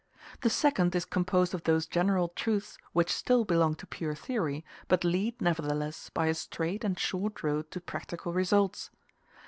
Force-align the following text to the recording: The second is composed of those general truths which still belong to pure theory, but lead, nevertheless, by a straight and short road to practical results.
The 0.41 0.49
second 0.49 0.95
is 0.95 1.05
composed 1.05 1.53
of 1.53 1.65
those 1.65 1.85
general 1.85 2.29
truths 2.29 2.79
which 2.91 3.13
still 3.13 3.45
belong 3.45 3.75
to 3.75 3.85
pure 3.85 4.15
theory, 4.15 4.65
but 4.87 5.03
lead, 5.03 5.39
nevertheless, 5.39 6.09
by 6.09 6.25
a 6.25 6.33
straight 6.33 6.83
and 6.83 6.97
short 6.97 7.43
road 7.43 7.69
to 7.69 7.79
practical 7.79 8.33
results. 8.33 8.89